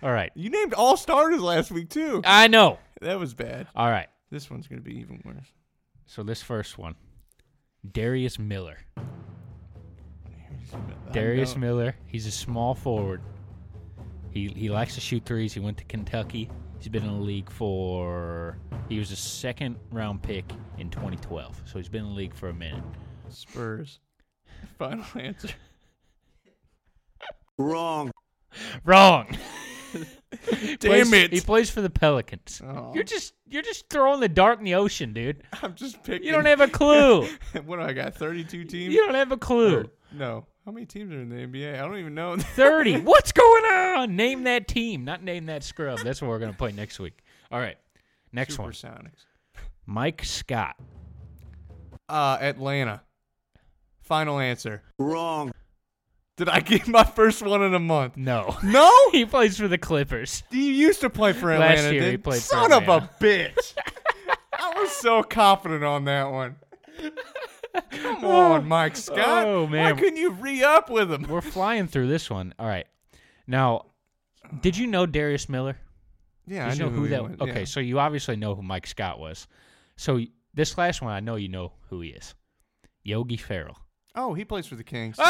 [0.01, 0.31] All right.
[0.33, 2.21] You named all starters last week, too.
[2.25, 2.79] I know.
[3.01, 3.67] That was bad.
[3.75, 4.07] All right.
[4.29, 5.53] This one's going to be even worse.
[6.05, 6.95] So this first one,
[7.89, 8.77] Darius Miller.
[11.11, 11.55] Darius.
[11.55, 11.95] Miller.
[12.05, 13.21] He's a small forward.
[14.31, 15.53] He he likes to shoot threes.
[15.53, 16.49] He went to Kentucky.
[16.77, 18.57] He's been in the league for.
[18.89, 20.45] He was a second round pick
[20.77, 21.61] in 2012.
[21.65, 22.83] So he's been in the league for a minute.
[23.29, 23.99] Spurs.
[24.77, 25.49] Final answer.
[27.57, 28.11] Wrong.
[29.31, 29.37] He
[29.93, 31.33] Damn plays- it.
[31.33, 32.61] He plays for the Pelicans.
[32.63, 32.91] Oh.
[32.93, 35.43] You're just you're just throwing the dart in the ocean, dude.
[35.61, 36.25] I'm just picking.
[36.25, 37.27] You don't have a clue.
[37.65, 38.15] what do I got?
[38.15, 38.93] 32 teams?
[38.93, 39.77] you don't have a clue.
[39.79, 40.45] Or- no.
[40.65, 41.75] How many teams are in the NBA?
[41.75, 42.35] I don't even know.
[42.37, 42.99] 30.
[43.01, 44.17] What's going on?
[44.17, 45.99] Name that team, not name that scrub.
[45.99, 47.23] That's what we're going to play next week.
[47.49, 47.77] All right.
[48.33, 48.71] Next one.
[48.71, 49.23] Supersonics.
[49.85, 50.75] Mike Scott.
[52.09, 53.01] Uh, Atlanta.
[54.01, 54.83] Final answer.
[54.99, 55.53] Wrong.
[56.37, 58.15] Did I get my first one in a month?
[58.15, 58.55] No.
[58.63, 58.91] No?
[59.11, 60.43] he plays for the Clippers.
[60.51, 61.75] He used to play for Atlanta.
[61.75, 63.09] Last year he didn't- played for Son of a Atlanta.
[63.19, 63.73] bitch.
[64.53, 66.55] I was so confident on that one.
[67.91, 68.53] Come oh.
[68.53, 69.45] on, Mike Scott.
[69.47, 69.95] Oh, man.
[69.95, 71.23] Why couldn't you re up with him?
[71.23, 72.53] We're flying through this one.
[72.57, 72.87] All right.
[73.45, 73.85] Now,
[74.61, 75.77] did you know Darius Miller?
[76.47, 77.65] Yeah, Did I you know who he that was, Okay, yeah.
[77.65, 79.47] so you obviously know who Mike Scott was.
[79.95, 80.21] So
[80.53, 82.35] this last one, I know you know who he is.
[83.03, 83.77] Yogi Ferrell.
[84.15, 85.15] Oh, he plays for the Kings.
[85.19, 85.23] Oh,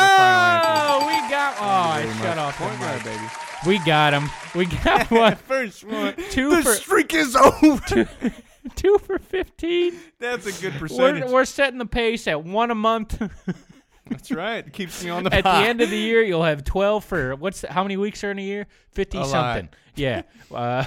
[1.07, 1.55] we got.
[1.59, 3.23] Oh, I Thank shut off Point guard, baby.
[3.65, 4.29] We got him.
[4.55, 5.35] We got one.
[5.35, 6.15] First one.
[6.29, 8.09] Two the for- streak is over.
[8.75, 9.97] Two for fifteen.
[10.19, 11.23] That's a good percentage.
[11.25, 13.17] We're, we're setting the pace at one a month.
[14.09, 14.71] That's right.
[14.71, 17.61] Keeps me on the at the end of the year, you'll have twelve for what's
[17.67, 18.67] how many weeks are in a year?
[18.91, 19.29] Fifty A lot.
[19.29, 19.69] something.
[19.95, 20.21] Yeah.
[20.53, 20.85] Uh,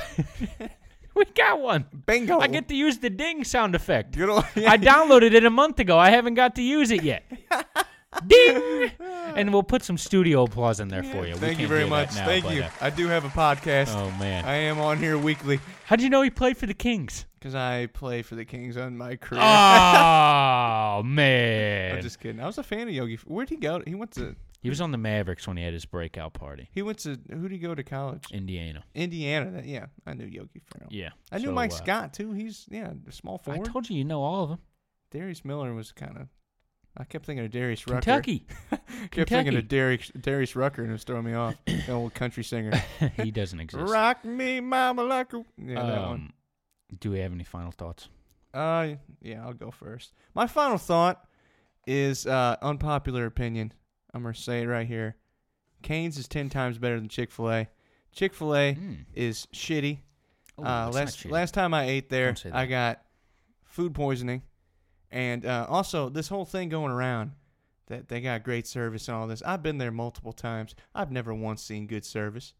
[1.14, 1.84] We got one.
[2.06, 2.38] Bingo.
[2.38, 4.16] I get to use the ding sound effect.
[4.16, 5.98] Good old- I downloaded it a month ago.
[5.98, 7.24] I haven't got to use it yet.
[8.26, 8.90] ding!
[9.30, 11.34] And we'll put some studio applause in there for you.
[11.34, 12.14] We Thank you can't very that much.
[12.16, 12.62] now, Thank but, you.
[12.62, 13.94] uh, I do have a podcast.
[13.94, 17.26] oh man, I am on here weekly how'd you know he played for the Kings?
[17.40, 19.40] because I play for the Kings on my career.
[19.42, 22.40] Oh man, I'm just kidding.
[22.40, 23.16] I was a fan of Yogi.
[23.24, 23.82] Where'd he go?
[23.86, 24.36] He went to.
[24.60, 26.68] he was on the Mavericks when he had his breakout party.
[26.72, 27.18] He went to.
[27.30, 28.24] Who'd he go to college?
[28.30, 28.84] Indiana.
[28.94, 29.50] Indiana.
[29.52, 30.90] That, yeah, I knew Yogi Ferrell.
[30.90, 32.32] Yeah, I knew so, Mike uh, Scott too.
[32.32, 33.66] He's yeah, a small I forward.
[33.66, 34.58] told you, you know all of them.
[35.10, 36.28] Darius Miller was kind of.
[36.96, 38.00] I kept thinking of Darius Rucker.
[38.02, 38.46] Kentucky.
[39.10, 41.54] kept thinking of Darius, Darius Rucker, and it was throwing me off.
[41.66, 42.72] the old country singer.
[43.16, 43.90] he doesn't exist.
[43.90, 45.44] Rock me, mama, like a.
[45.56, 46.10] Yeah, that one.
[46.10, 46.32] Um,
[46.98, 48.08] do we have any final thoughts?
[48.52, 50.12] Uh, yeah, I'll go first.
[50.34, 51.24] My final thought
[51.86, 53.72] is uh, unpopular opinion.
[54.12, 55.16] I'm gonna say it right here.
[55.82, 57.68] Canes is ten times better than Chick Fil A.
[58.12, 59.04] Chick Fil A Mm.
[59.14, 60.00] is shitty.
[60.58, 61.30] Oh, uh, last shitty.
[61.30, 63.00] last time I ate there, I got
[63.64, 64.42] food poisoning,
[65.10, 67.32] and uh, also this whole thing going around
[67.86, 69.42] that they got great service and all this.
[69.44, 70.74] I've been there multiple times.
[70.94, 72.54] I've never once seen good service.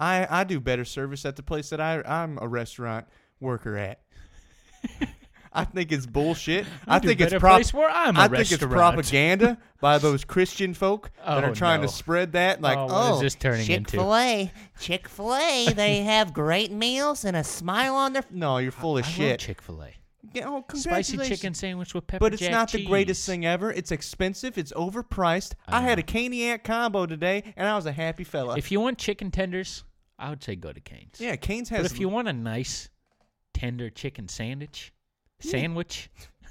[0.00, 3.06] I I do better service at the place that I I'm a restaurant
[3.40, 4.00] worker at.
[5.56, 6.66] I think it's bullshit.
[6.88, 10.24] I, do think it's prop- place where I'm a I think it's propaganda by those
[10.24, 11.86] Christian folk that Oh, are trying no.
[11.86, 12.60] to spread that.
[12.60, 17.24] Like, Oh, oh, what is this turning Chick-fil-A, Chick fil A, they have great meals
[17.24, 19.38] and a smile on their no, you're full of I love shit.
[19.40, 19.94] Chick-fil-A.
[20.34, 21.28] Yeah, oh, Spicy congratulations.
[21.28, 23.70] chicken sandwich with pepper But it's jack not the greatest thing ever.
[23.70, 24.58] It's expensive.
[24.58, 25.54] It's overpriced.
[25.68, 26.12] I I, had a uh-huh.
[26.12, 28.58] Caniac combo today, and I was a happy fella.
[28.58, 29.84] If you want chicken tenders,
[30.18, 31.20] I would say go to Cane's.
[31.20, 31.82] yeah, Cane's has.
[31.82, 32.90] But if you want a nice
[33.52, 34.92] tender chicken sandwich,
[35.38, 36.10] sandwich,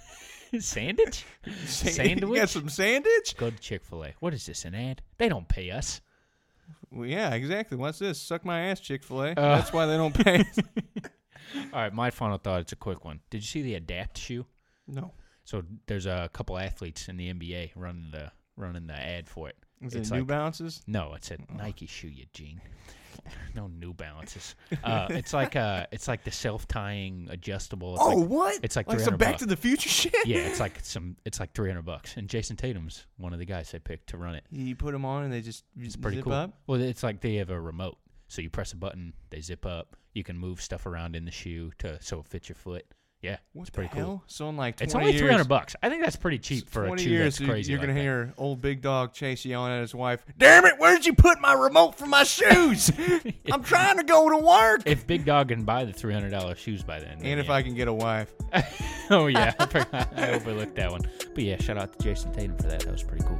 [0.59, 1.25] sandwich,
[1.65, 3.35] Sa- sandwich, you got some sandwich?
[3.35, 4.13] go to Chick Fil A.
[4.21, 4.63] What is this?
[4.63, 5.01] An ad?
[5.17, 5.99] They don't pay us.
[6.89, 7.75] Well, yeah, exactly.
[7.75, 8.21] What's this?
[8.21, 9.33] Suck my ass, Chick Fil A.
[9.35, 10.45] That's why they don't pay.
[11.73, 12.61] All right, my final thought.
[12.61, 13.19] It's a quick one.
[13.29, 14.45] Did you see the Adapt shoe?
[14.87, 15.11] no,
[15.45, 19.55] So there's a couple athletes in the NBA running the running the ad for it.
[19.81, 20.81] is It's it New like- Balances?
[20.87, 22.61] No, it's a Nike shoe, you gene.
[23.55, 24.55] No New Balances.
[24.83, 27.93] Uh, it's like uh, it's like the self tying adjustable.
[27.93, 28.59] It's oh, like, what?
[28.63, 29.43] it's like like some Back bucks.
[29.43, 30.13] to the Future shit.
[30.25, 31.15] yeah, it's like some.
[31.23, 32.17] It's like three hundred bucks.
[32.17, 34.43] And Jayson Tatum's one of the guys they picked to run it.
[34.51, 36.33] You put them on, and they just It's pretty zip cool.
[36.33, 36.53] up.
[36.67, 37.97] Well, it's like they have a remote,
[38.33, 39.95] so you press a button, they zip up.
[40.13, 42.85] You can move stuff around in the shoe to so it fits your foot.
[43.21, 44.05] Yeah, What it's pretty hell?
[44.05, 44.23] cool.
[44.27, 45.77] So in like 20 It's only three hundred bucks.
[45.81, 47.71] I think that's pretty cheap for a 20 shoe years, that's crazy.
[47.71, 48.03] you're like gonna that.
[48.03, 50.73] hear old big dog Chase yelling at his wife, "Damn it!
[50.77, 52.91] Where'd you put my remote for my shoes?
[53.51, 56.59] I'm trying to go to work." if Big Dog can buy the three hundred dollars
[56.59, 57.19] shoes by then.
[57.19, 57.53] then and if yeah.
[57.53, 58.33] I can get a wife,
[59.09, 61.01] oh yeah, I I overlooked that one.
[61.33, 62.81] But yeah, shout out to Jayson Tatum for that.
[62.81, 63.39] That was pretty cool.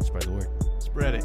[0.00, 0.48] Spread the word.
[0.82, 1.24] spread it.